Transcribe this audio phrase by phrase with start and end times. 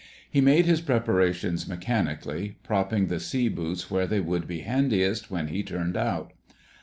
[0.27, 5.49] He made his preparations mechanically, propping the sea boots where they would be handiest when
[5.49, 6.33] he turned out.